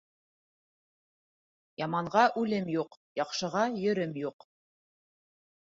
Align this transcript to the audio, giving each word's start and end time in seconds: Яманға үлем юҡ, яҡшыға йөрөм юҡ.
Яманға 1.81 2.23
үлем 2.45 2.71
юҡ, 2.79 2.97
яҡшыға 3.21 3.67
йөрөм 3.83 4.21
юҡ. 4.27 4.51